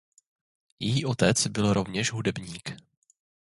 [0.79, 2.75] Její otec byl rovněž hudebník.